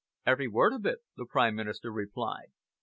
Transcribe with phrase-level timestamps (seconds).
[0.25, 2.51] "Every word of it," the Prime Minister replied.